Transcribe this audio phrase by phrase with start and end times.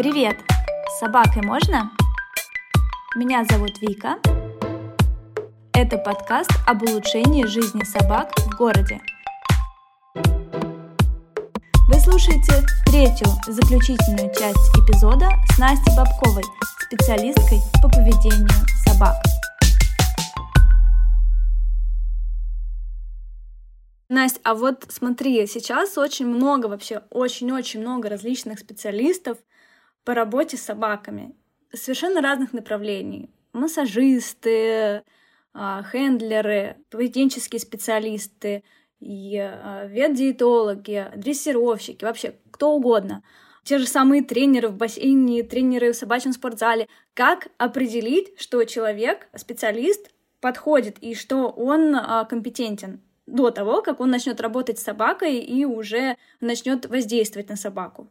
[0.00, 0.38] Привет!
[0.88, 1.90] С собакой можно?
[3.16, 4.16] Меня зовут Вика.
[5.74, 8.98] Это подкаст об улучшении жизни собак в городе.
[11.86, 16.44] Вы слушаете третью заключительную часть эпизода с Настей Бабковой,
[16.86, 18.48] специалисткой по поведению
[18.86, 19.16] собак.
[24.08, 29.36] Настя, а вот смотри, сейчас очень много вообще, очень-очень много различных специалистов
[30.04, 31.34] по работе с собаками.
[31.72, 33.30] Совершенно разных направлений.
[33.52, 35.02] Массажисты,
[35.52, 38.64] а, хендлеры, поведенческие специалисты,
[39.00, 43.22] и а, ветдиетологи, дрессировщики, вообще кто угодно.
[43.64, 46.88] Те же самые тренеры в бассейне, тренеры в собачьем спортзале.
[47.14, 53.00] Как определить, что человек, специалист, подходит и что он а, компетентен?
[53.30, 58.08] до того, как он начнет работать с собакой и уже начнет воздействовать на собаку?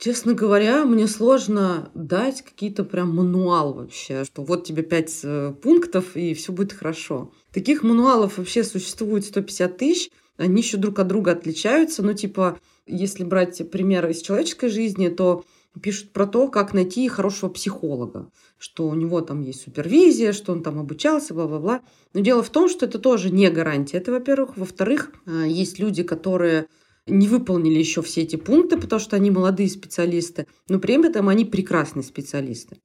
[0.00, 6.16] Честно говоря, мне сложно дать какие-то прям мануал вообще, что вот тебе пять э, пунктов
[6.16, 7.32] и все будет хорошо.
[7.52, 12.02] Таких мануалов вообще существует 150 тысяч, они еще друг от друга отличаются.
[12.02, 15.44] Ну, типа, если брать пример из человеческой жизни, то
[15.82, 20.62] пишут про то, как найти хорошего психолога, что у него там есть супервизия, что он
[20.62, 21.82] там обучался, бла-бла-бла.
[22.14, 23.98] Но дело в том, что это тоже не гарантия.
[23.98, 24.56] Это, во-первых.
[24.56, 26.68] Во-вторых, а, есть люди, которые
[27.10, 31.44] не выполнили еще все эти пункты, потому что они молодые специалисты, но при этом они
[31.44, 32.78] прекрасные специалисты.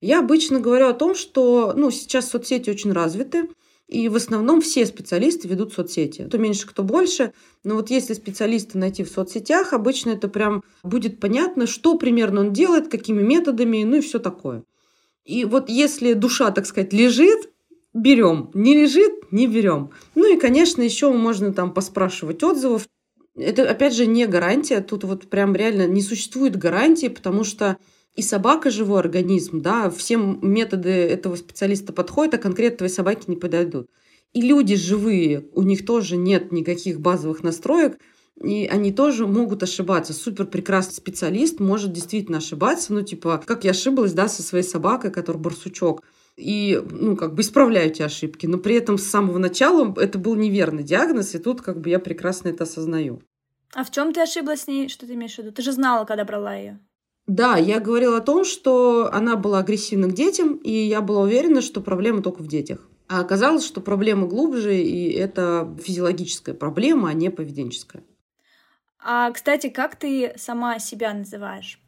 [0.00, 3.48] Я обычно говорю о том, что ну, сейчас соцсети очень развиты,
[3.90, 6.22] и в основном все специалисты ведут соцсети.
[6.22, 7.32] Кто меньше, кто больше.
[7.64, 12.52] Но вот если специалиста найти в соцсетях, обычно это прям будет понятно, что примерно он
[12.52, 14.62] делает, какими методами, ну и все такое.
[15.24, 17.50] И вот если душа, так сказать, лежит,
[17.92, 18.50] берем.
[18.54, 19.90] Не лежит, не берем.
[20.14, 22.86] Ну и, конечно, еще можно там поспрашивать отзывов.
[23.40, 24.80] Это, опять же, не гарантия.
[24.80, 27.78] Тут вот прям реально не существует гарантии, потому что
[28.16, 33.36] и собака живой организм, да, все методы этого специалиста подходят, а конкретно твоей собаке не
[33.36, 33.88] подойдут.
[34.32, 37.98] И люди живые, у них тоже нет никаких базовых настроек,
[38.42, 40.12] и они тоже могут ошибаться.
[40.12, 42.92] Супер прекрасный специалист может действительно ошибаться.
[42.92, 46.02] Ну, типа, как я ошиблась, да, со своей собакой, который барсучок.
[46.36, 48.46] И, ну, как бы исправляю эти ошибки.
[48.46, 51.98] Но при этом с самого начала это был неверный диагноз, и тут как бы я
[51.98, 53.20] прекрасно это осознаю.
[53.74, 54.88] А в чем ты ошиблась с ней?
[54.88, 55.52] Что ты имеешь в виду?
[55.52, 56.78] Ты же знала, когда брала ее.
[57.26, 61.60] Да, я говорила о том, что она была агрессивна к детям, и я была уверена,
[61.60, 62.88] что проблема только в детях.
[63.08, 68.02] А оказалось, что проблема глубже, и это физиологическая проблема, а не поведенческая.
[69.02, 71.80] А, кстати, как ты сама себя называешь?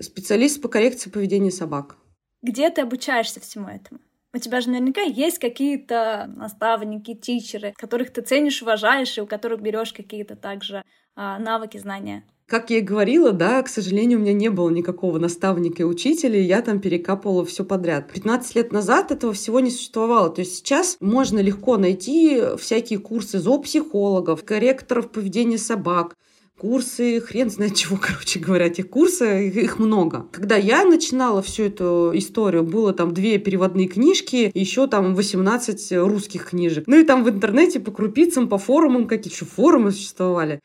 [0.00, 1.96] Специалист по коррекции поведения собак.
[2.42, 4.00] Где ты обучаешься всему этому?
[4.34, 9.62] У тебя же наверняка есть какие-то наставники, тичеры, которых ты ценишь, уважаешь, и у которых
[9.62, 10.84] берешь какие-то также
[11.16, 12.22] навыки, знания.
[12.46, 16.38] Как я и говорила, да, к сожалению, у меня не было никакого наставника и учителя,
[16.38, 18.12] и я там перекапывала все подряд.
[18.12, 20.30] 15 лет назад этого всего не существовало.
[20.30, 26.14] То есть сейчас можно легко найти всякие курсы зоопсихологов, корректоров поведения собак,
[26.56, 30.28] курсы, хрен знает чего, короче говоря, этих курсы, их, их много.
[30.30, 36.50] Когда я начинала всю эту историю, было там две переводные книжки, еще там 18 русских
[36.50, 36.84] книжек.
[36.86, 40.60] Ну и там в интернете по крупицам, по форумам, какие еще форумы существовали.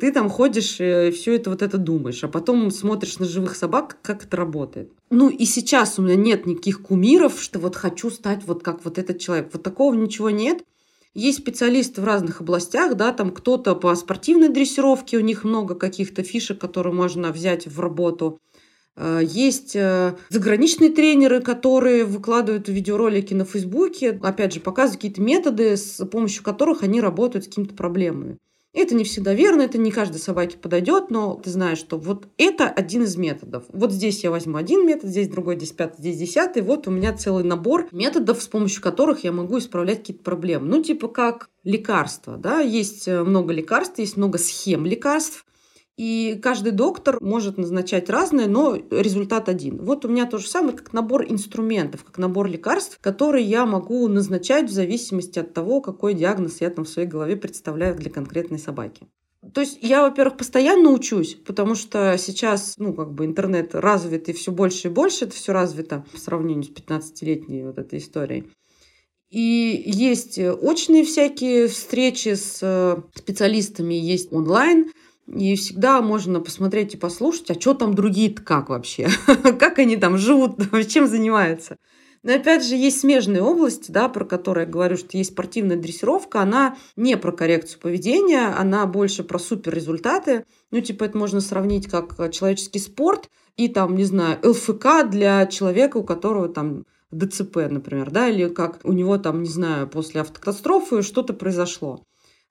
[0.00, 3.98] Ты там ходишь и все это вот это думаешь, а потом смотришь на живых собак,
[4.02, 4.92] как это работает.
[5.10, 8.98] Ну и сейчас у меня нет никаких кумиров, что вот хочу стать вот как вот
[8.98, 9.50] этот человек.
[9.52, 10.64] Вот такого ничего нет.
[11.14, 16.22] Есть специалисты в разных областях, да, там кто-то по спортивной дрессировке, у них много каких-то
[16.22, 18.38] фишек, которые можно взять в работу.
[18.96, 25.78] Э, есть э, заграничные тренеры, которые выкладывают видеоролики на Фейсбуке, опять же, показывают какие-то методы,
[25.78, 28.36] с помощью которых они работают с какими-то проблемами.
[28.76, 32.68] Это не всегда верно, это не каждой собаке подойдет, но ты знаешь, что вот это
[32.68, 33.64] один из методов.
[33.70, 36.60] Вот здесь я возьму один метод, здесь другой, здесь пятый, здесь десятый.
[36.60, 40.66] Вот у меня целый набор методов, с помощью которых я могу исправлять какие-то проблемы.
[40.66, 45.46] Ну, типа как лекарства, да, есть э, много лекарств, есть много схем лекарств,
[45.96, 49.82] и каждый доктор может назначать разное, но результат один.
[49.82, 54.06] Вот у меня то же самое, как набор инструментов, как набор лекарств, которые я могу
[54.08, 58.58] назначать в зависимости от того, какой диагноз я там в своей голове представляю для конкретной
[58.58, 59.06] собаки.
[59.54, 64.32] То есть я, во-первых, постоянно учусь, потому что сейчас, ну, как бы интернет развит и
[64.32, 68.50] все больше и больше, это все развито по сравнению с 15-летней вот этой историей.
[69.30, 74.90] И есть очные всякие встречи с э, специалистами, есть онлайн–
[75.26, 79.08] и всегда можно посмотреть и послушать, а что там другие-то как вообще?
[79.58, 80.58] как они там живут,
[80.88, 81.76] чем занимаются?
[82.22, 86.40] Но опять же, есть смежные области, да, про которые я говорю, что есть спортивная дрессировка,
[86.40, 90.44] она не про коррекцию поведения, она больше про суперрезультаты.
[90.72, 95.98] Ну, типа, это можно сравнить как человеческий спорт и там, не знаю, ЛФК для человека,
[95.98, 101.02] у которого там ДЦП, например, да, или как у него там, не знаю, после автокатастрофы
[101.02, 102.02] что-то произошло.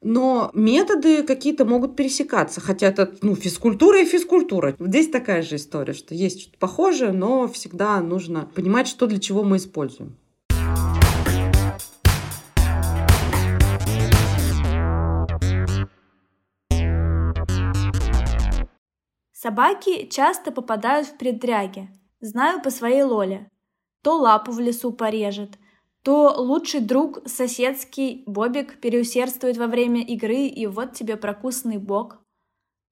[0.07, 4.75] Но методы какие-то могут пересекаться, хотя это ну, физкультура и физкультура.
[4.77, 9.43] Здесь такая же история, что есть что-то похожее, но всегда нужно понимать, что для чего
[9.43, 10.15] мы используем.
[19.33, 21.89] Собаки часто попадают в предряги.
[22.21, 23.49] Знаю по своей Лоле.
[24.03, 25.57] То лапу в лесу порежет,
[26.05, 32.19] то лучший друг соседский Бобик переусердствует во время игры, и вот тебе прокусанный бок.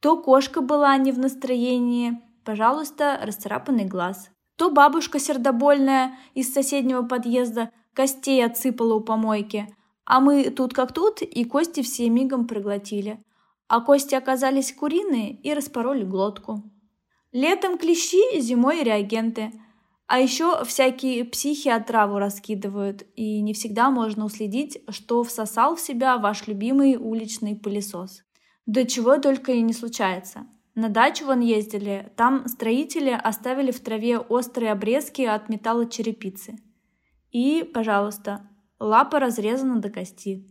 [0.01, 4.31] То кошка была не в настроении, пожалуйста, расцарапанный глаз.
[4.57, 9.68] То бабушка сердобольная из соседнего подъезда костей отсыпала у помойки,
[10.06, 13.24] а мы тут как тут, и кости все мигом проглотили.
[13.68, 16.63] А кости оказались куриные и распороли глотку.
[17.31, 19.51] Летом клещи, зимой реагенты–
[20.13, 26.19] а еще всякие психи отраву раскидывают, и не всегда можно уследить, что всосал в себя
[26.19, 28.21] ваш любимый уличный пылесос.
[28.68, 30.45] До чего только и не случается.
[30.75, 36.60] На дачу вон ездили, там строители оставили в траве острые обрезки от металла черепицы.
[37.31, 38.48] И, пожалуйста,
[38.80, 40.48] лапа разрезана до кости.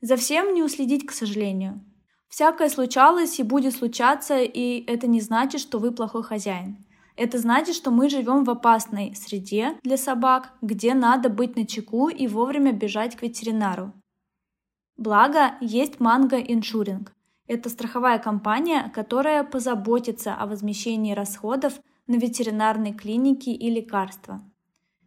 [0.00, 1.84] За всем не уследить, к сожалению.
[2.28, 6.86] Всякое случалось и будет случаться, и это не значит, что вы плохой хозяин.
[7.16, 12.08] Это значит, что мы живем в опасной среде для собак, где надо быть на чеку
[12.08, 13.92] и вовремя бежать к ветеринару.
[14.96, 17.08] Благо, есть Mango Insuring.
[17.46, 24.40] Это страховая компания, которая позаботится о возмещении расходов на ветеринарные клиники и лекарства.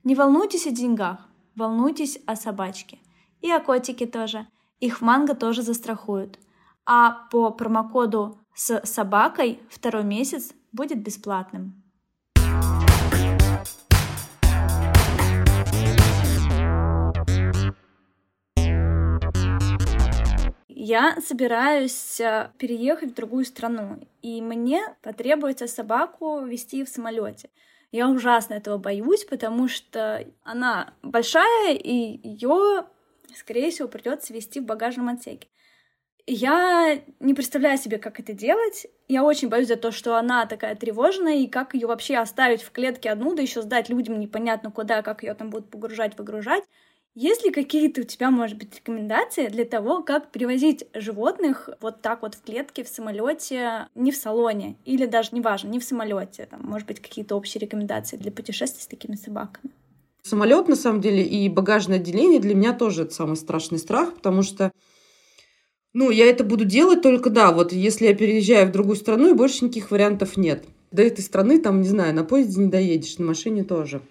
[0.03, 2.99] Не волнуйтесь о деньгах, волнуйтесь о собачке.
[3.41, 4.47] И о котике тоже.
[4.79, 6.39] Их в Манго тоже застрахуют.
[6.85, 11.84] А по промокоду с собакой второй месяц будет бесплатным.
[20.87, 27.49] Я собираюсь э, переехать в другую страну, и мне потребуется собаку вести в самолете.
[27.91, 32.85] Я ужасно этого боюсь, потому что она большая, и ее,
[33.35, 35.47] скорее всего, придется вести в багажном отсеке.
[36.27, 38.85] Я не представляю себе, как это делать.
[39.07, 42.69] Я очень боюсь за то, что она такая тревожная, и как ее вообще оставить в
[42.71, 46.63] клетке одну, да еще сдать людям непонятно куда, как ее там будут погружать, выгружать.
[47.15, 52.23] Есть ли какие-то у тебя, может быть, рекомендации для того, как перевозить животных вот так
[52.23, 56.59] вот в клетке, в самолете, не в салоне, или даже, неважно, не в самолете, там,
[56.63, 59.71] может быть, какие-то общие рекомендации для путешествий с такими собаками?
[60.23, 64.41] Самолет, на самом деле, и багажное отделение для меня тоже это самый страшный страх, потому
[64.41, 64.73] что
[65.93, 69.33] ну, я это буду делать только, да, вот если я переезжаю в другую страну, и
[69.33, 70.65] больше никаких вариантов нет.
[70.91, 74.01] До этой страны, там, не знаю, на поезде не доедешь, на машине тоже.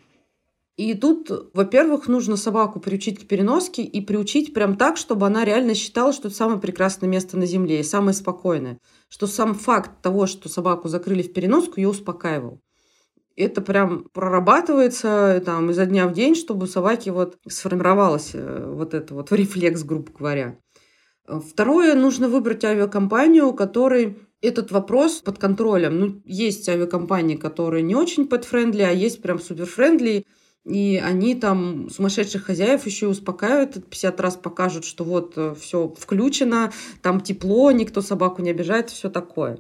[0.76, 5.74] И тут, во-первых, нужно собаку приучить к переноске и приучить прям так, чтобы она реально
[5.74, 8.78] считала, что это самое прекрасное место на Земле и самое спокойное.
[9.08, 12.60] Что сам факт того, что собаку закрыли в переноску, ее успокаивал.
[13.36, 18.94] Это прям прорабатывается там изо дня в день, чтобы у собаки вот сформировалась э, вот
[18.94, 20.58] это вот рефлекс, грубо говоря.
[21.26, 25.98] Второе, нужно выбрать авиакомпанию, которой этот вопрос под контролем.
[25.98, 30.26] Ну, есть авиакомпании, которые не очень pet-friendly, а есть прям супер-friendly.
[30.64, 36.72] И они там сумасшедших хозяев еще успокаивают, 50 раз покажут, что вот э, все включено,
[37.02, 39.58] там тепло, никто собаку не обижает, все такое.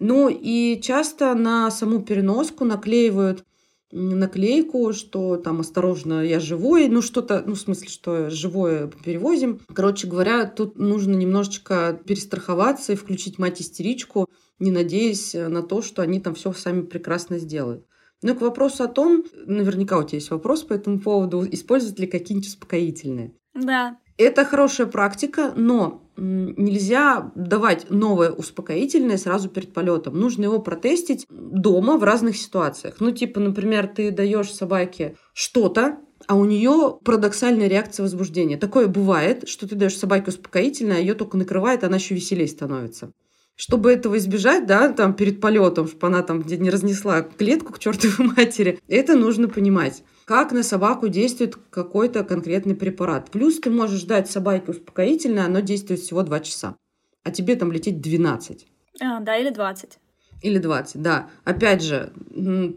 [0.00, 3.44] Ну и часто на саму переноску наклеивают
[3.92, 9.60] наклейку, что там осторожно, я живой, ну что-то, ну в смысле, что живое перевозим.
[9.72, 14.28] Короче говоря, тут нужно немножечко перестраховаться и включить мать-истеричку,
[14.58, 17.84] не надеясь на то, что они там все сами прекрасно сделают.
[18.22, 22.06] Ну, к вопросу о том, наверняка у тебя есть вопрос по этому поводу, использовать ли
[22.06, 23.32] какие-нибудь успокоительные.
[23.54, 23.96] Да.
[24.18, 30.20] Это хорошая практика, но нельзя давать новое успокоительное сразу перед полетом.
[30.20, 32.96] Нужно его протестить дома в разных ситуациях.
[33.00, 38.58] Ну, типа, например, ты даешь собаке что-то, а у нее парадоксальная реакция возбуждения.
[38.58, 43.12] Такое бывает, что ты даешь собаке успокоительное, а ее только накрывает, она еще веселее становится.
[43.60, 48.28] Чтобы этого избежать, да, там перед полетом, чтобы она там не разнесла клетку к чертовой
[48.36, 53.32] матери, это нужно понимать как на собаку действует какой-то конкретный препарат.
[53.32, 56.76] Плюс ты можешь дать собаке успокоительное, оно действует всего 2 часа,
[57.24, 58.66] а тебе там лететь 12.
[59.02, 59.98] А, да, или 20.
[60.42, 61.28] Или 20, да.
[61.42, 62.12] Опять же,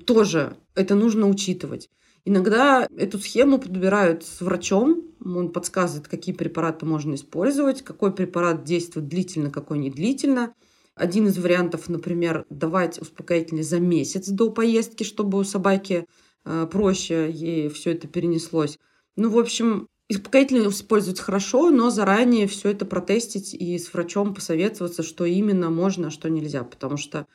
[0.08, 1.92] тоже это нужно учитывать.
[2.25, 9.08] Иногда эту схему подбирают с врачом, он подсказывает, какие препараты можно использовать, какой препарат действует
[9.08, 10.56] длительно, какой не длительно.
[10.95, 16.05] Один из вариантов, например, давать успокоительный за месяц до поездки, чтобы у собаки
[16.45, 18.77] э, проще ей все это перенеслось.
[19.15, 25.01] Ну, в общем, успокоительный использовать хорошо, но заранее все это протестить и с врачом посоветоваться,
[25.01, 26.63] что именно можно, а что нельзя.
[26.63, 27.25] Потому что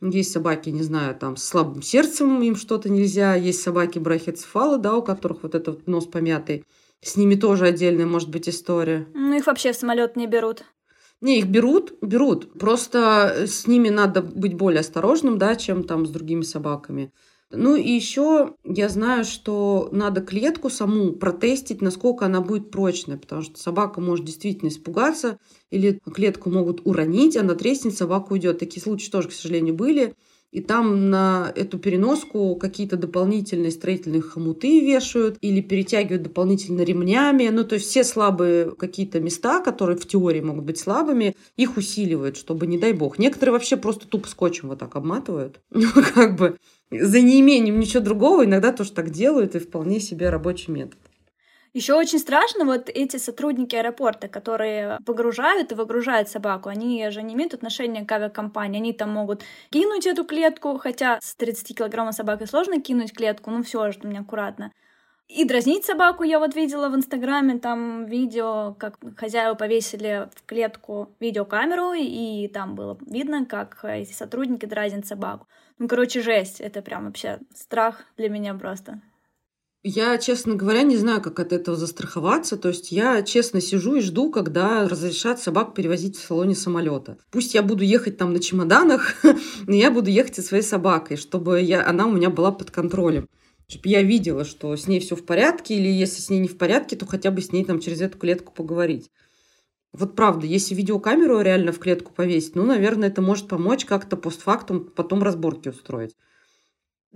[0.00, 3.34] есть собаки, не знаю, там, с слабым сердцем им что-то нельзя.
[3.34, 6.64] Есть собаки брахицефалы, да, у которых вот этот нос помятый.
[7.00, 9.06] С ними тоже отдельная может быть история.
[9.14, 10.64] Ну, их вообще в самолет не берут.
[11.22, 12.52] Не, их берут, берут.
[12.58, 17.10] Просто с ними надо быть более осторожным, да, чем там с другими собаками.
[17.50, 23.42] Ну и еще я знаю, что надо клетку саму протестить, насколько она будет прочная, потому
[23.42, 25.38] что собака может действительно испугаться,
[25.70, 28.58] или клетку могут уронить, она треснет, собака уйдет.
[28.58, 30.16] Такие случаи тоже, к сожалению, были.
[30.52, 37.48] И там на эту переноску какие-то дополнительные строительные хомуты вешают или перетягивают дополнительно ремнями.
[37.48, 42.36] Ну, то есть все слабые какие-то места, которые в теории могут быть слабыми, их усиливают,
[42.36, 43.18] чтобы, не дай бог.
[43.18, 45.60] Некоторые вообще просто тупо скотчем вот так обматывают.
[45.70, 46.56] Ну, как бы
[46.90, 50.98] за неимением ничего другого иногда тоже так делают, и вполне себе рабочий метод.
[51.76, 57.34] Еще очень страшно вот эти сотрудники аэропорта, которые погружают и выгружают собаку, они же не
[57.34, 62.46] имеют отношения к авиакомпании, они там могут кинуть эту клетку, хотя с 30 килограммов собакой
[62.46, 64.72] сложно кинуть клетку, ну все же, мне аккуратно.
[65.28, 71.10] И дразнить собаку я вот видела в Инстаграме, там видео, как хозяева повесили в клетку
[71.20, 75.46] видеокамеру, и там было видно, как эти сотрудники дразнят собаку.
[75.76, 79.02] Ну, короче, жесть, это прям вообще страх для меня просто.
[79.88, 82.56] Я, честно говоря, не знаю, как от этого застраховаться.
[82.56, 87.18] То есть я честно сижу и жду, когда разрешат собак перевозить в салоне самолета.
[87.30, 89.14] Пусть я буду ехать там на чемоданах,
[89.68, 93.28] но я буду ехать со своей собакой, чтобы я, она у меня была под контролем.
[93.68, 96.58] Чтобы я видела, что с ней все в порядке, или если с ней не в
[96.58, 99.12] порядке, то хотя бы с ней там через эту клетку поговорить.
[99.92, 104.84] Вот правда, если видеокамеру реально в клетку повесить, ну, наверное, это может помочь как-то постфактум
[104.96, 106.16] потом разборки устроить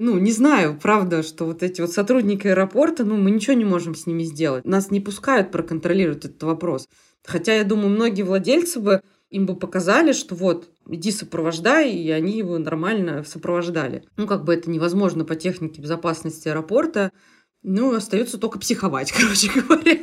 [0.02, 3.94] ну, не знаю, правда, что вот эти вот сотрудники аэропорта, ну, мы ничего не можем
[3.94, 4.64] с ними сделать.
[4.64, 6.88] Нас не пускают проконтролировать этот вопрос.
[7.22, 12.38] Хотя, я думаю, многие владельцы бы им бы показали, что вот, иди сопровождай, и они
[12.38, 14.02] его нормально сопровождали.
[14.16, 17.12] Ну, как бы это невозможно по технике безопасности аэропорта.
[17.62, 20.00] Ну, остается только психовать, короче говоря.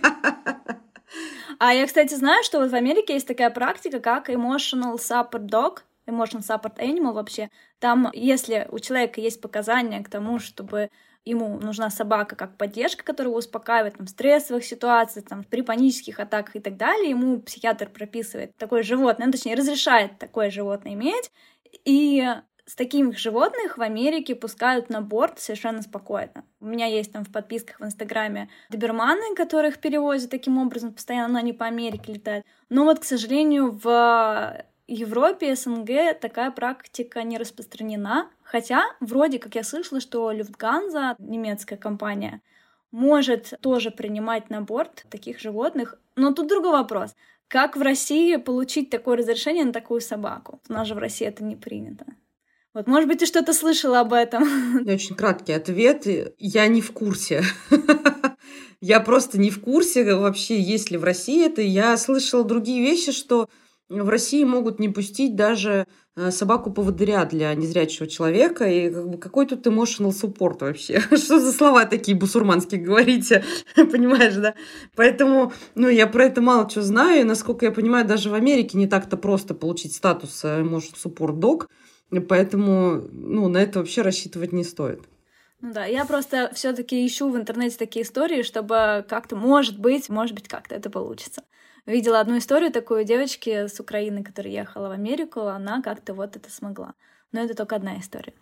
[1.58, 5.77] А я, кстати, знаю, что вот в Америке есть такая практика, как emotional support dog,
[6.08, 7.50] emotion support animal вообще.
[7.80, 10.90] Там, если у человека есть показания к тому, чтобы
[11.26, 16.20] ему нужна собака как поддержка, которая его успокаивает там, в стрессовых ситуациях, там, при панических
[16.20, 21.32] атаках и так далее, ему психиатр прописывает такое животное, ну, точнее, разрешает такое животное иметь,
[21.84, 22.26] и
[22.66, 26.44] с таких животных в Америке пускают на борт совершенно спокойно.
[26.60, 31.40] У меня есть там в подписках в Инстаграме доберманы, которых перевозят таким образом постоянно, но
[31.40, 32.46] они по Америке летают.
[32.70, 39.63] Но вот, к сожалению, в Европе, СНГ такая практика не распространена, хотя вроде как я
[39.63, 42.41] слышала, что Люфтганза, немецкая компания,
[42.91, 45.96] может тоже принимать на борт таких животных.
[46.15, 47.15] Но тут другой вопрос.
[47.48, 50.62] Как в России получить такое разрешение на такую собаку?
[50.67, 52.06] У нас же в России это не принято.
[52.74, 54.44] Вот, может быть, ты что-то слышала об этом?
[54.88, 56.06] Очень краткий ответ.
[56.38, 57.44] Я не в курсе.
[58.82, 61.62] Я просто не в курсе вообще, есть ли в России это.
[61.62, 63.50] Я слышала другие вещи, что
[63.89, 68.65] в России могут не пустить даже э, собаку-поводыря для незрячего человека.
[68.65, 71.00] И как бы, какой тут emotional support вообще?
[71.15, 73.44] Что за слова такие бусурманские говорите?
[73.75, 74.56] Понимаешь, да?
[74.96, 77.22] Поэтому, ну, я про это мало чего знаю.
[77.22, 81.39] И, насколько я понимаю, даже в Америке не так-то просто получить статус э, emotional support
[81.39, 81.67] dog.
[82.27, 85.01] Поэтому, ну, на это вообще рассчитывать не стоит.
[85.60, 90.36] Ну да, я просто все-таки ищу в интернете такие истории, чтобы как-то, может быть, может
[90.36, 91.44] быть, как-то это получится.
[91.88, 96.51] Видела одну историю такую девочки с Украины, которая ехала в Америку, она как-то вот это
[96.51, 96.96] смогла.
[97.32, 98.34] Но это только одна история.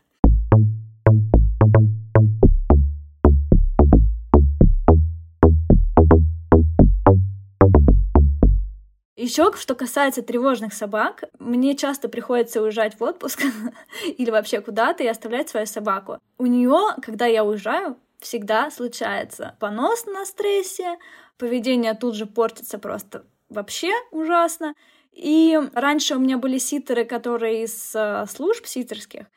[9.15, 13.43] Еще, что касается тревожных собак, мне часто приходится уезжать в отпуск
[14.17, 16.17] или вообще куда-то и оставлять свою собаку.
[16.39, 20.97] У нее, когда я уезжаю, всегда случается понос на стрессе,
[21.37, 24.75] поведение тут же портится просто вообще ужасно.
[25.11, 29.27] И раньше у меня были ситеры, которые из э, служб ситерских,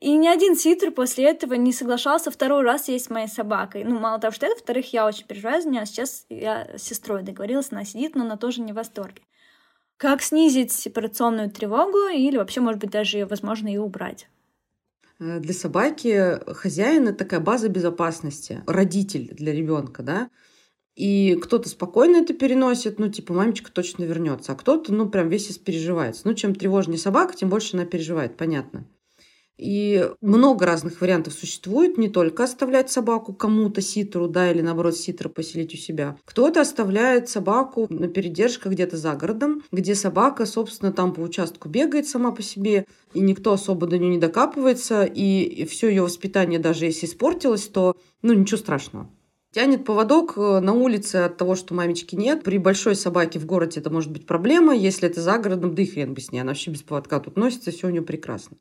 [0.00, 3.84] и ни один ситер после этого не соглашался второй раз есть с моей собакой.
[3.84, 5.82] Ну, мало того, что это, во-вторых, я очень переживаю за нее.
[5.82, 9.22] А сейчас я с сестрой договорилась, она сидит, но она тоже не в восторге.
[9.96, 14.28] Как снизить сепарационную тревогу или вообще, может быть, даже, возможно, ее убрать?
[15.18, 20.30] Э, для собаки хозяин— это такая база безопасности, родитель для ребенка, да.
[20.98, 25.48] И кто-то спокойно это переносит, ну, типа, мамочка точно вернется, а кто-то, ну, прям весь
[25.48, 26.22] испереживается.
[26.24, 28.84] Ну, чем тревожнее собака, тем больше она переживает, понятно.
[29.56, 31.98] И много разных вариантов существует.
[31.98, 36.16] Не только оставлять собаку кому-то ситру, да, или наоборот ситра поселить у себя.
[36.24, 42.08] Кто-то оставляет собаку на передержках где-то за городом, где собака, собственно, там по участку бегает
[42.08, 46.86] сама по себе, и никто особо до нее не докапывается, и все ее воспитание, даже
[46.86, 49.08] если испортилось, то, ну, ничего страшного.
[49.50, 52.44] Тянет поводок э, на улице от того, что мамечки нет.
[52.44, 54.74] При большой собаке в городе это может быть проблема.
[54.74, 56.40] Если это за городом, да и хрен бы с ней.
[56.40, 58.58] Она вообще без поводка тут носится, все у нее прекрасно.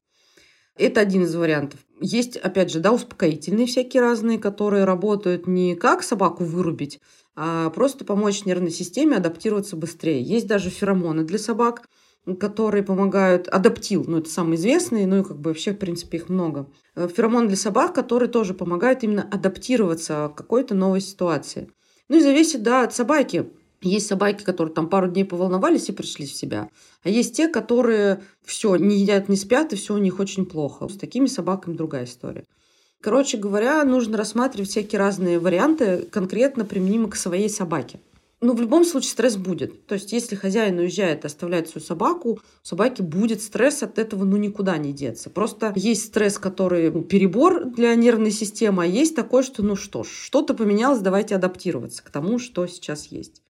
[0.78, 1.80] Это один из вариантов.
[2.00, 7.00] Есть, опять же, да, успокоительные всякие разные, которые работают не как собаку вырубить,
[7.36, 10.22] а просто помочь нервной системе адаптироваться быстрее.
[10.22, 11.90] Есть даже феромоны для собак,
[12.36, 16.30] которые помогают, адаптил, ну это самый известный, ну и как бы вообще, в принципе, их
[16.30, 16.70] много.
[16.96, 21.70] Э, феромон для собак, которые тоже помогают именно адаптироваться к какой-то новой ситуации.
[22.10, 23.50] Ну и зависит, да, от собаки.
[23.82, 26.70] Есть собаки, которые там пару дней поволновались и пришли в себя.
[27.04, 30.88] А есть те, которые все, не едят, не спят, и все у них очень плохо.
[30.88, 32.46] С такими собаками другая история.
[33.02, 38.00] Короче говоря, нужно рассматривать всякие разные варианты, конкретно применимы к своей собаке.
[38.40, 39.88] Ну, в любом случае стресс будет.
[39.88, 44.26] То есть, если хозяин уезжает и оставляет свою собаку, у собаки будет стресс, от этого
[44.26, 45.32] ну никуда не деться.
[45.32, 50.04] Просто есть стресс, который ну, перебор для нервной системы, а есть такой, что ну что
[50.04, 53.42] ж, что-то поменялось, давайте адаптироваться к тому, что сейчас есть.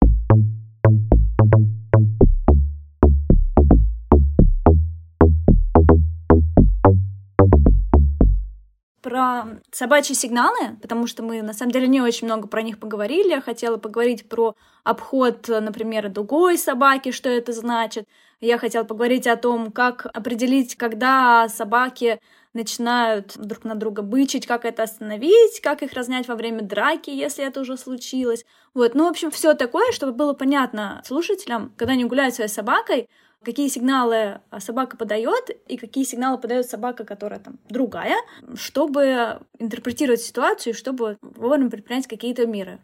[9.17, 13.31] Про собачьи сигналы, потому что мы на самом деле не очень много про них поговорили.
[13.31, 14.55] Я хотела поговорить про
[14.85, 18.07] обход, например, дугой собаки, что это значит.
[18.41, 22.21] Я хотела поговорить о том, как определить, когда собаки
[22.53, 27.43] начинают друг на друга бычить, как это остановить, как их разнять во время драки, если
[27.43, 28.45] это уже случилось.
[28.75, 33.09] Вот, ну, в общем, все такое, чтобы было понятно слушателям, когда они гуляют своей собакой,
[33.47, 38.17] какие сигналы а, собака подает и какие сигналы подает собака, которая там другая,
[38.57, 42.80] чтобы интерпретировать ситуацию и чтобы вовремя предпринять какие-то меры.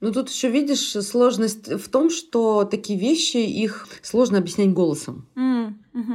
[0.00, 5.26] Ну, тут еще видишь сложность в том, что такие вещи, их сложно объяснять голосом.
[5.34, 6.14] Mm, угу.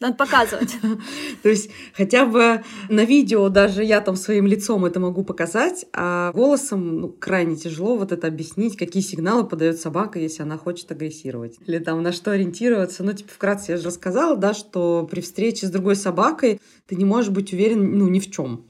[0.00, 0.76] Надо показывать.
[1.42, 6.30] То есть хотя бы на видео даже я там своим лицом это могу показать, а
[6.32, 11.56] голосом ну, крайне тяжело вот это объяснить, какие сигналы подает собака, если она хочет агрессировать.
[11.66, 13.02] Или там на что ориентироваться.
[13.02, 17.06] Ну, типа, вкратце я же рассказала, да, что при встрече с другой собакой ты не
[17.06, 18.66] можешь быть уверен, ну, ни в чем.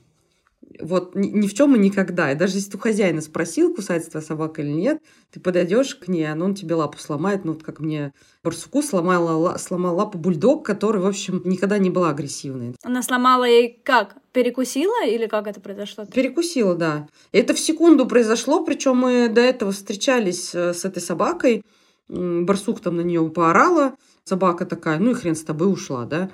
[0.81, 2.33] Вот ни, ни в чем и никогда.
[2.33, 6.09] И даже если ты у хозяина спросил, кусается твоя собака или нет, ты подойдешь к
[6.09, 7.45] ней, а он тебе лапу сломает.
[7.45, 8.12] Ну, вот как мне
[8.43, 12.75] барсуку сломала, сломал лапу бульдог, который, в общем, никогда не была агрессивной.
[12.83, 14.17] Она сломала ей как?
[14.33, 16.05] Перекусила или как это произошло?
[16.07, 17.09] Перекусила, да.
[17.33, 21.62] Это в секунду произошло, причем мы до этого встречались э, с этой собакой.
[22.09, 23.95] Барсук там на нее поорала.
[24.25, 26.31] Собака такая, ну и хрен с тобой ушла, да.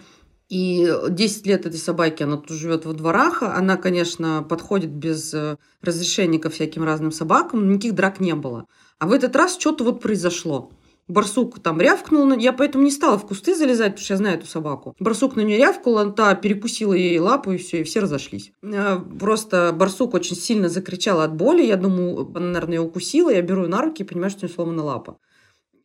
[0.52, 3.42] И 10 лет этой собаки, она тут живет во дворах.
[3.42, 7.70] Она, конечно, подходит без э, разрешения ко всяким разным собакам.
[7.70, 8.66] Никаких драк не было.
[8.98, 10.70] А в этот раз что-то вот произошло.
[11.08, 14.46] Барсук там рявкнул, я поэтому не стала в кусты залезать, потому что я знаю эту
[14.46, 14.94] собаку.
[15.00, 18.52] Барсук на нее рявкнул, она та перекусила ей лапу, и все, и все разошлись.
[18.62, 21.62] Э, просто барсук очень сильно закричал от боли.
[21.62, 23.30] Я думаю, она, наверное, ее укусила.
[23.30, 25.16] Я беру ее на руки и понимаю, что у нее сломана лапа.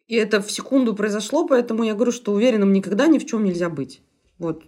[0.08, 3.70] И это в секунду произошло, поэтому я говорю, что уверенным никогда ни в чем нельзя
[3.70, 4.02] быть.
[4.40, 4.64] Вот.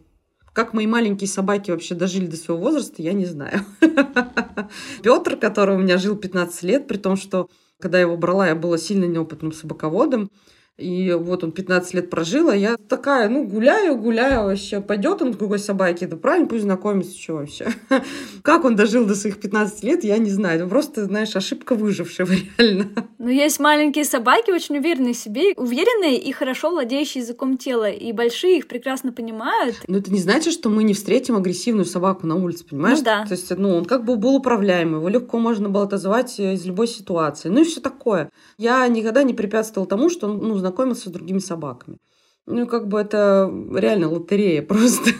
[0.54, 3.66] Как мои маленькие собаки вообще дожили до своего возраста, я не знаю.
[5.04, 8.56] Петр, который у меня жил 15 лет, при том, что когда я его брала, я
[8.56, 10.32] была сильно неопытным собаководом.
[10.80, 14.82] И вот он 15 лет прожил, а я такая, ну, гуляю, гуляю вообще.
[14.82, 17.68] Пойдет он к другой собаке, да правильно, пусть знакомится, что вообще.
[18.42, 20.68] Как он дожил до своих 15 лет, я не знаю.
[20.70, 22.90] Просто, знаешь, ошибка выжившего, реально.
[23.18, 27.90] Ну, есть маленькие собаки, очень уверенные в себе, уверенные и хорошо владеющие языком тела.
[27.90, 29.76] И большие их прекрасно понимают.
[29.88, 33.00] Но это не значит, что мы не встретим агрессивную собаку на улице, понимаешь?
[33.00, 33.26] Ну, да.
[33.26, 36.88] То есть, ну, он как бы был управляемый, его легко можно было отозвать из любой
[36.88, 37.50] ситуации.
[37.50, 38.32] Ну и все такое.
[38.58, 41.98] Я никогда не препятствовала тому, что он, ну, знакомился с другими собаками.
[42.46, 45.12] Ну, как бы это реально лотерея просто.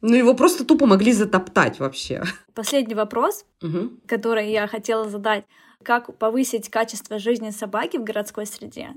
[0.00, 2.24] Ну, его просто тупо могли затоптать вообще.
[2.54, 3.90] Последний вопрос, угу.
[4.06, 5.44] который я хотела задать.
[5.84, 8.90] Как повысить качество жизни собаки в городской среде?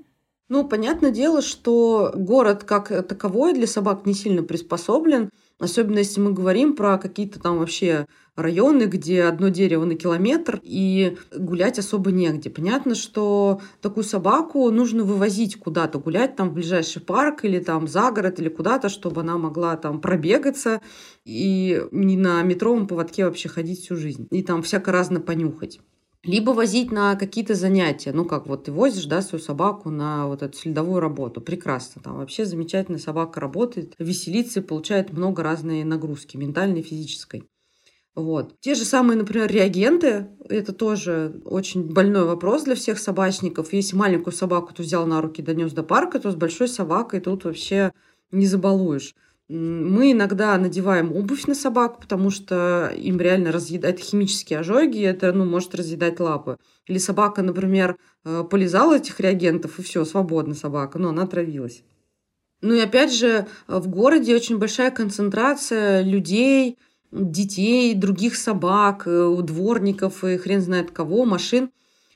[0.50, 6.34] Ну, понятное дело, что город как таковой для собак не сильно приспособлен, особенно если мы
[6.34, 12.50] говорим про какие-то там вообще районы, где одно дерево на километр, и гулять особо негде.
[12.50, 18.12] Понятно, что такую собаку нужно вывозить куда-то, гулять там в ближайший парк или там за
[18.12, 20.82] город или куда-то, чтобы она могла там пробегаться
[21.24, 24.28] и не на метровом поводке вообще ходить всю жизнь.
[24.32, 25.80] И там всяко разно понюхать
[26.26, 28.12] либо возить на какие-то занятия.
[28.12, 31.42] Ну, как вот ты возишь, да, свою собаку на вот эту следовую работу.
[31.42, 32.02] Прекрасно.
[32.02, 37.44] Там вообще замечательная собака работает, веселится и получает много разной нагрузки, ментальной, физической.
[38.16, 38.56] Вот.
[38.62, 43.74] Те же самые, например, реагенты, это тоже очень больной вопрос для всех собачников.
[43.74, 47.44] Если маленькую собаку ты взял на руки, донес до парка, то с большой собакой тут
[47.44, 47.92] вообще
[48.32, 49.16] не забалуешь.
[49.48, 55.46] Мы иногда надеваем обувь на собаку, потому что им реально разъедает химические ожоги, это ну,
[55.46, 56.58] может разъедать лапы.
[56.88, 61.84] Или собака, например, э, полезала этих реагентов, и все, свободна собака, но она отравилась.
[62.62, 66.80] Ну и опять же, в городе очень большая концентрация людей,
[67.12, 71.70] детей, других собак, э, дворников и хрен знает кого, машин.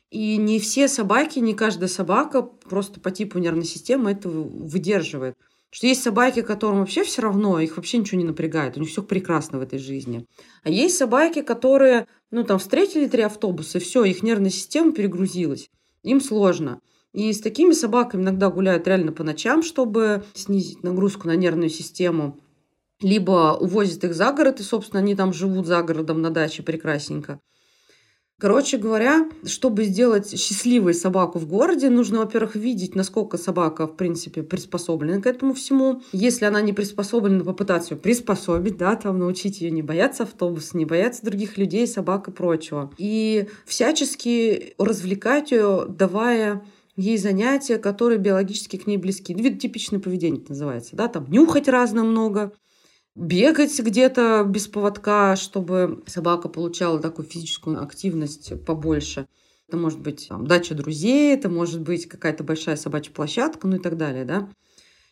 [0.10, 5.36] И не все собаки, не каждая собака просто по типу нервной системы это выдерживает.
[5.72, 9.04] Что есть собаки, которым вообще все равно, их вообще ничего не напрягает, у них все
[9.04, 10.26] прекрасно в этой жизни.
[10.64, 15.70] А есть собаки, которые, ну, там, встретили три автобуса, и все, их нервная система перегрузилась.
[16.04, 16.82] Им сложно.
[17.14, 22.40] И с такими собаками иногда гуляют реально по ночам, чтобы снизить нагрузку на нервную систему.
[23.02, 27.40] Либо увозят их за город, и, собственно, они там живут за городом на даче прекрасненько.
[28.40, 34.44] Короче говоря, чтобы сделать счастливой собаку в городе, нужно, во-первых, видеть, насколько собака, в принципе,
[34.44, 36.02] приспособлена к этому всему.
[36.14, 40.86] Если она не приспособлена, попытаться ее приспособить, да, там научить ее не бояться автобуса, не
[40.86, 42.92] бояться других людей, собак и прочего.
[42.98, 46.64] И всячески развлекать ее, давая
[46.96, 49.34] ей занятия, которые биологически к ней близки.
[49.34, 52.54] Вид типичное поведение называется, да, там нюхать разно много,
[53.16, 59.28] бегать где-то без поводка, чтобы собака получала такую физическую активность побольше.
[59.68, 63.80] Это может быть там, дача друзей, это может быть какая-то большая собачья площадка, ну и
[63.80, 64.50] так далее, да.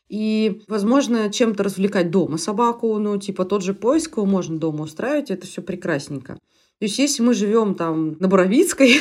[0.09, 5.31] И, возможно, чем-то развлекать дома собаку, ну, типа тот же поиск его можно дома устраивать,
[5.31, 6.39] это все прекрасненько.
[6.79, 8.97] То есть, если мы живем там на Боровицкой,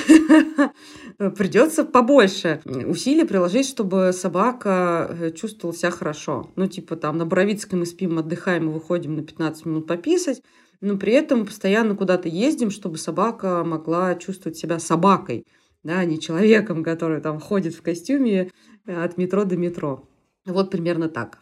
[1.37, 6.51] придется побольше усилий приложить, чтобы собака э, чувствовала себя хорошо.
[6.57, 10.41] Ну, типа там на Боровицкой мы спим, отдыхаем и выходим на 15 минут пописать,
[10.81, 15.47] но при этом постоянно куда-то ездим, чтобы собака могла чувствовать себя собакой,
[15.83, 18.51] да, а не человеком, который там ходит в костюме
[18.87, 20.09] э, от метро до метро.
[20.47, 21.41] Вот примерно так.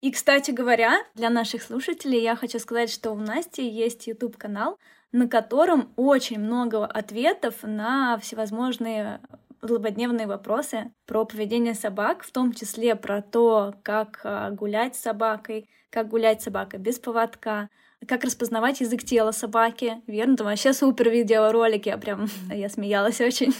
[0.00, 4.78] И, кстати говоря, для наших слушателей я хочу сказать, что у Насти есть YouTube-канал,
[5.12, 9.20] на котором очень много ответов на всевозможные
[9.62, 15.68] злободневные вопросы про поведение собак, в том числе про то, как а, гулять с собакой,
[15.90, 17.68] как гулять с собакой без поводка,
[18.06, 20.00] как распознавать язык тела собаки.
[20.06, 23.54] Верно, там вообще супер видеоролики, я прям, я смеялась очень.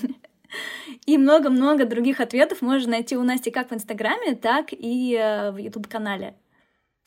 [1.04, 5.56] И много-много других ответов можно найти у Насти как в Инстаграме, так и э, в
[5.56, 6.34] Ютуб-канале.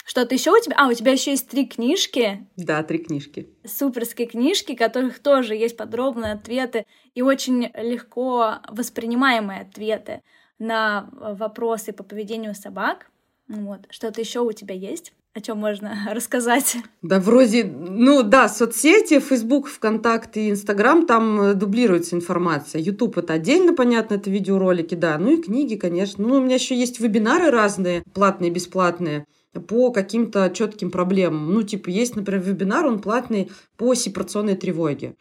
[0.06, 0.76] Что-то еще у тебя?
[0.78, 2.48] А, у тебя еще есть три книжки.
[2.58, 3.50] Да, три книжки.
[3.66, 10.22] Суперские книжки, в которых тоже есть подробные ответы и очень легко воспринимаемые ответы
[10.60, 13.10] на вопросы по поведению собак.
[13.48, 13.82] Вот.
[13.90, 15.14] Что-то еще у тебя есть?
[15.34, 16.76] О чем можно рассказать?
[17.02, 22.82] Да, вроде, ну да, соцсети, Facebook, ВКонтакте и Инстаграм, там э, дублируется информация.
[22.82, 25.18] YouTube это отдельно, понятно, это видеоролики, да.
[25.18, 26.28] Ну и книги, конечно.
[26.28, 29.26] Ну, у меня еще есть вебинары разные, платные, бесплатные
[29.68, 31.54] по каким-то четким проблемам.
[31.54, 35.16] Ну, типа, есть, например, вебинар, он платный по сепарационной тревоге.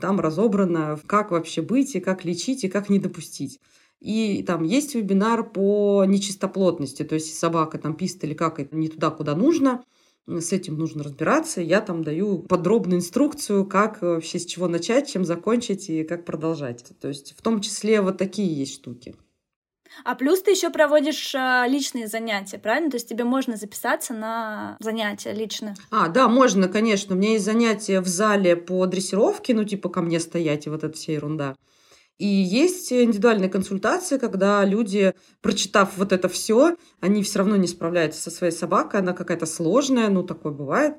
[0.00, 3.60] Там разобрано, как вообще быть, и как лечить, и как не допустить.
[4.00, 8.88] И там есть вебинар по нечистоплотности, то есть собака там пист или как это не
[8.88, 9.84] туда, куда нужно,
[10.26, 11.60] с этим нужно разбираться.
[11.60, 16.84] Я там даю подробную инструкцию, как вообще с чего начать, чем закончить и как продолжать.
[17.00, 19.14] То есть в том числе вот такие есть штуки.
[20.04, 22.90] А плюс ты еще проводишь э, личные занятия, правильно?
[22.90, 25.74] То есть тебе можно записаться на занятия лично.
[25.90, 27.14] А, да, можно, конечно.
[27.14, 30.84] У меня есть занятия в зале по дрессировке, ну, типа ко мне стоять и вот
[30.84, 31.54] эта вся ерунда.
[32.18, 38.20] И есть индивидуальные консультации, когда люди, прочитав вот это все, они все равно не справляются
[38.20, 40.96] со своей собакой, она какая-то сложная, ну, такое бывает.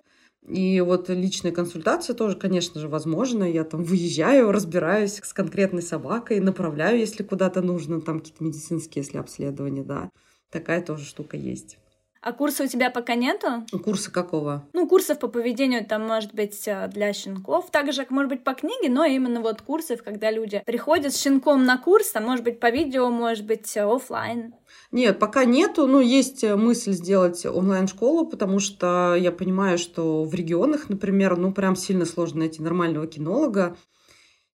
[0.47, 3.45] И вот личная консультация тоже, конечно же, возможна.
[3.45, 9.17] Я там выезжаю, разбираюсь с конкретной собакой, направляю, если куда-то нужно, там какие-то медицинские, если
[9.17, 10.09] обследования, да.
[10.51, 11.77] Такая тоже штука есть.
[12.23, 13.65] А курса у тебя пока нету?
[13.83, 14.65] Курса какого?
[14.71, 18.89] Ну, курсов по поведению там может быть э, для щенков, также, может быть, по книге,
[18.89, 22.69] но именно вот курсов, когда люди приходят с щенком на курс, там, может быть, по
[22.69, 24.53] видео, может быть, э, офлайн.
[24.93, 25.85] Нет, пока нету.
[25.85, 31.51] Ну, есть э, мысль сделать онлайн-школу, потому что я понимаю, что в регионах, например, ну,
[31.51, 33.75] прям сильно сложно найти нормального кинолога.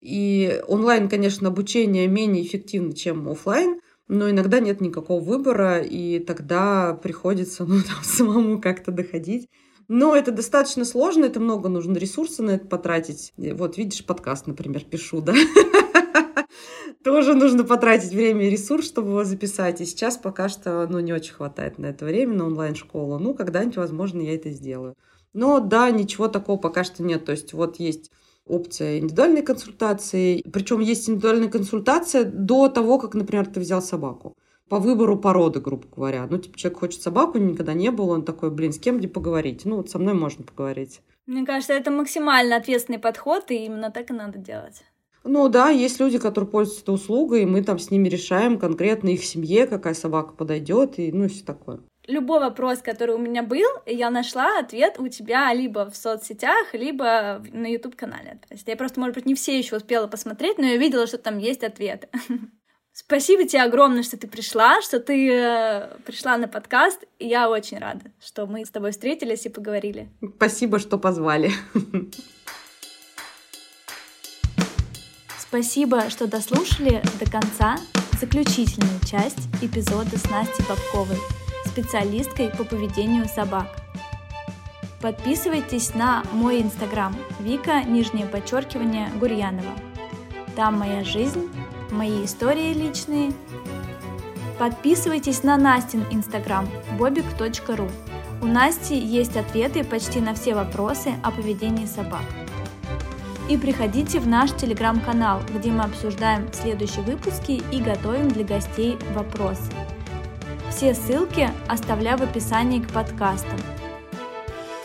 [0.02, 3.80] И онлайн, конечно, обучение менее эффективно, чем офлайн
[4.10, 9.48] но иногда нет никакого выбора, и тогда приходится ну, там, самому как-то доходить.
[9.88, 13.34] Но это достаточно сложно, это много нужно ресурсов на это потратить.
[13.38, 15.34] Вот видишь, подкаст, например, пишу, да?
[17.04, 19.82] Тоже нужно потратить время и ресурс, чтобы его записать.
[19.82, 23.18] И сейчас пока что ну, не очень хватает на это время, на онлайн-школу.
[23.18, 24.96] Ну, когда-нибудь, возможно, я это сделаю.
[25.34, 27.26] Но да, ничего такого пока что нет.
[27.26, 28.12] То есть вот есть
[28.50, 30.42] опция индивидуальной консультации.
[30.52, 34.36] Причем есть индивидуальная консультация до того, как, например, ты взял собаку.
[34.68, 36.28] По выбору породы, грубо говоря.
[36.30, 39.66] Ну, типа, человек хочет собаку, никогда не был, он такой, блин, с кем мне поговорить?
[39.66, 41.02] Ну, вот со мной можно поговорить.
[41.26, 44.84] Мне кажется, это максимально ответственный подход, и именно так и надо делать.
[45.24, 49.10] Ну да, есть люди, которые пользуются этой услугой, и мы там с ними решаем конкретно
[49.10, 53.44] их семье, какая собака подойдет, и ну и все такое любой вопрос, который у меня
[53.44, 58.40] был, я нашла ответ у тебя либо в соцсетях, либо на YouTube-канале.
[58.48, 61.18] То есть я просто, может быть, не все еще успела посмотреть, но я видела, что
[61.18, 62.10] там есть ответы.
[62.92, 67.06] Спасибо тебе огромное, что ты пришла, что ты э, пришла на подкаст.
[67.18, 70.10] И я очень рада, что мы с тобой встретились и поговорили.
[70.36, 71.52] Спасибо, что позвали.
[75.38, 77.78] Спасибо, что дослушали до конца
[78.20, 81.18] заключительную часть эпизода с Настей Бабковой
[81.70, 83.68] специалисткой по поведению собак.
[85.02, 89.72] Подписывайтесь на мой инстаграм Вика, нижнее подчеркивание, Гурьянова.
[90.56, 91.50] Там моя жизнь,
[91.92, 93.32] мои истории личные.
[94.58, 97.90] Подписывайтесь на Настин инстаграм bobik.ru.
[98.42, 102.24] У Насти есть ответы почти на все вопросы о поведении собак.
[103.50, 109.72] И приходите в наш телеграм-канал, где мы обсуждаем следующие выпуски и готовим для гостей вопросы.
[110.80, 113.60] Все ссылки оставляю в описании к подкастам.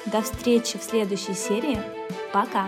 [0.07, 1.81] До встречи в следующей серии.
[2.33, 2.67] Пока!